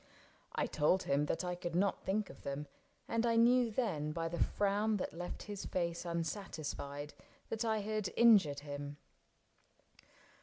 [0.55, 2.65] I told him that I could not think of them,
[3.07, 7.13] And I knew then, by the frown that left his face Unsatisfied,
[7.49, 8.97] that I had injured him.